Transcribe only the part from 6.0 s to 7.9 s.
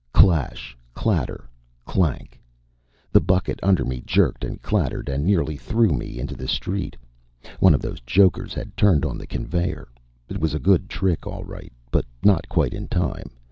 into the street. One of